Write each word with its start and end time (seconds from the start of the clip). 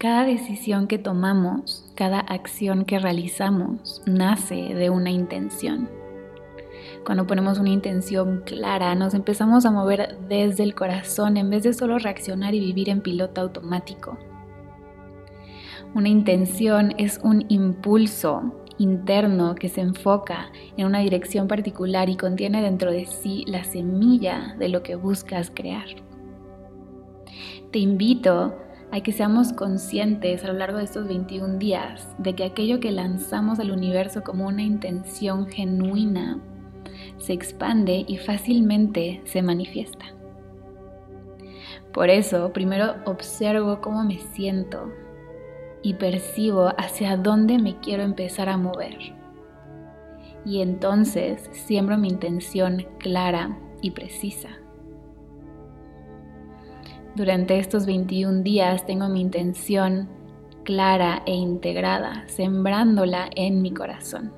Cada 0.00 0.24
decisión 0.24 0.86
que 0.86 0.96
tomamos, 0.96 1.84
cada 1.94 2.20
acción 2.20 2.86
que 2.86 2.98
realizamos, 2.98 4.00
nace 4.06 4.74
de 4.74 4.88
una 4.88 5.10
intención. 5.10 5.90
Cuando 7.04 7.26
ponemos 7.26 7.58
una 7.58 7.68
intención 7.68 8.42
clara, 8.46 8.94
nos 8.94 9.12
empezamos 9.12 9.66
a 9.66 9.70
mover 9.70 10.16
desde 10.26 10.62
el 10.62 10.74
corazón 10.74 11.36
en 11.36 11.50
vez 11.50 11.64
de 11.64 11.74
solo 11.74 11.98
reaccionar 11.98 12.54
y 12.54 12.60
vivir 12.60 12.88
en 12.88 13.02
piloto 13.02 13.42
automático. 13.42 14.16
Una 15.94 16.08
intención 16.08 16.94
es 16.96 17.20
un 17.22 17.44
impulso 17.50 18.54
interno 18.78 19.54
que 19.54 19.68
se 19.68 19.82
enfoca 19.82 20.50
en 20.78 20.86
una 20.86 21.00
dirección 21.00 21.46
particular 21.46 22.08
y 22.08 22.16
contiene 22.16 22.62
dentro 22.62 22.90
de 22.90 23.04
sí 23.04 23.44
la 23.46 23.64
semilla 23.64 24.56
de 24.58 24.70
lo 24.70 24.82
que 24.82 24.94
buscas 24.94 25.50
crear. 25.54 25.88
Te 27.70 27.80
invito 27.80 28.54
hay 28.92 29.02
que 29.02 29.12
seamos 29.12 29.52
conscientes 29.52 30.44
a 30.44 30.48
lo 30.48 30.54
largo 30.54 30.78
de 30.78 30.84
estos 30.84 31.06
21 31.06 31.58
días 31.58 32.08
de 32.18 32.34
que 32.34 32.44
aquello 32.44 32.80
que 32.80 32.90
lanzamos 32.90 33.60
al 33.60 33.70
universo 33.70 34.22
como 34.22 34.46
una 34.46 34.62
intención 34.62 35.46
genuina 35.46 36.40
se 37.18 37.32
expande 37.32 38.04
y 38.08 38.16
fácilmente 38.16 39.20
se 39.24 39.42
manifiesta. 39.42 40.06
Por 41.92 42.10
eso, 42.10 42.52
primero 42.52 42.96
observo 43.04 43.80
cómo 43.80 44.04
me 44.04 44.18
siento 44.18 44.92
y 45.82 45.94
percibo 45.94 46.72
hacia 46.78 47.16
dónde 47.16 47.58
me 47.58 47.78
quiero 47.80 48.02
empezar 48.02 48.48
a 48.48 48.56
mover. 48.56 48.96
Y 50.44 50.62
entonces 50.62 51.48
siembro 51.52 51.98
mi 51.98 52.08
intención 52.08 52.86
clara 52.98 53.58
y 53.82 53.90
precisa. 53.90 54.59
Durante 57.16 57.58
estos 57.58 57.86
21 57.86 58.42
días 58.42 58.86
tengo 58.86 59.08
mi 59.08 59.20
intención 59.20 60.08
clara 60.62 61.22
e 61.26 61.34
integrada, 61.34 62.24
sembrándola 62.28 63.28
en 63.34 63.62
mi 63.62 63.72
corazón. 63.72 64.32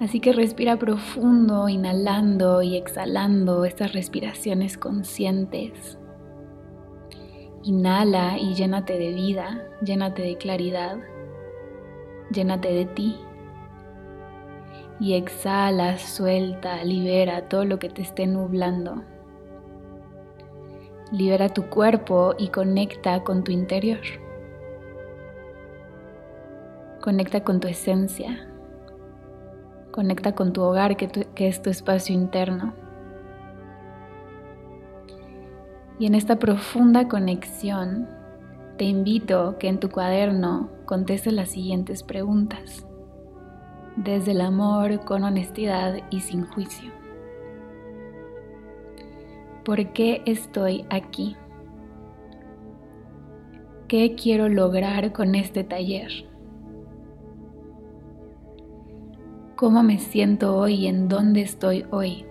Así 0.00 0.20
que 0.20 0.32
respira 0.32 0.78
profundo, 0.78 1.68
inhalando 1.68 2.62
y 2.62 2.76
exhalando 2.76 3.66
estas 3.66 3.92
respiraciones 3.92 4.78
conscientes. 4.78 5.98
Inhala 7.64 8.38
y 8.38 8.54
llénate 8.54 8.96
de 8.98 9.12
vida, 9.12 9.66
llénate 9.82 10.22
de 10.22 10.36
claridad, 10.38 10.96
llénate 12.30 12.72
de 12.72 12.86
ti. 12.86 13.16
Y 14.98 15.12
exhala, 15.14 15.98
suelta, 15.98 16.82
libera 16.84 17.48
todo 17.48 17.64
lo 17.64 17.78
que 17.78 17.90
te 17.90 18.00
esté 18.00 18.26
nublando. 18.26 19.02
Libera 21.10 21.48
tu 21.48 21.70
cuerpo 21.70 22.34
y 22.36 22.48
conecta 22.48 23.24
con 23.24 23.42
tu 23.42 23.50
interior. 23.50 24.00
Conecta 27.00 27.42
con 27.42 27.60
tu 27.60 27.68
esencia. 27.68 28.46
Conecta 29.90 30.34
con 30.34 30.52
tu 30.52 30.60
hogar, 30.60 30.98
que, 30.98 31.08
es 31.36 31.62
tu 31.62 31.70
espacio 31.70 32.14
interno. 32.14 32.74
Y 35.98 36.04
en 36.04 36.14
esta 36.14 36.38
profunda 36.38 37.08
conexión, 37.08 38.06
te 38.76 38.84
invito 38.84 39.56
que 39.58 39.68
en 39.68 39.80
tu 39.80 39.88
cuaderno 39.88 40.68
contestes 40.84 41.32
las 41.32 41.48
siguientes 41.48 42.02
preguntas, 42.02 42.86
desde 43.96 44.32
el 44.32 44.42
amor, 44.42 45.06
con 45.06 45.24
honestidad 45.24 45.96
y 46.10 46.20
sin 46.20 46.44
juicio. 46.44 46.92
¿Por 49.68 49.92
qué 49.92 50.22
estoy 50.24 50.86
aquí? 50.88 51.36
¿Qué 53.86 54.14
quiero 54.14 54.48
lograr 54.48 55.12
con 55.12 55.34
este 55.34 55.62
taller? 55.62 56.10
¿Cómo 59.56 59.82
me 59.82 59.98
siento 59.98 60.56
hoy 60.56 60.86
en 60.86 61.10
dónde 61.10 61.42
estoy 61.42 61.84
hoy? 61.90 62.24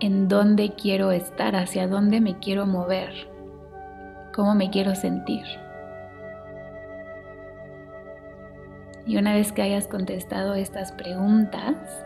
¿En 0.00 0.26
dónde 0.26 0.74
quiero 0.74 1.12
estar? 1.12 1.54
¿Hacia 1.54 1.86
dónde 1.86 2.20
me 2.20 2.36
quiero 2.40 2.66
mover? 2.66 3.30
¿Cómo 4.34 4.56
me 4.56 4.70
quiero 4.70 4.96
sentir? 4.96 5.44
Y 9.06 9.18
una 9.18 9.34
vez 9.34 9.52
que 9.52 9.62
hayas 9.62 9.86
contestado 9.86 10.56
estas 10.56 10.90
preguntas, 10.90 12.05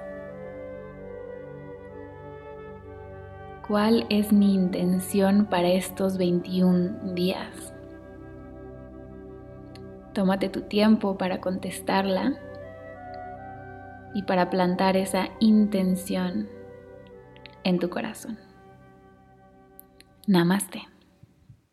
¿Cuál 3.71 4.05
es 4.11 4.33
mi 4.33 4.53
intención 4.53 5.47
para 5.47 5.69
estos 5.69 6.19
21 6.19 7.15
días? 7.15 7.73
Tómate 10.13 10.49
tu 10.49 10.63
tiempo 10.63 11.17
para 11.17 11.41
contestarla 11.41 12.35
y 14.13 14.25
para 14.25 14.51
plantar 14.51 14.97
esa 14.97 15.29
intención 15.39 16.49
en 17.63 17.79
tu 17.79 17.89
corazón. 17.91 18.41
Namaste. 20.27 20.83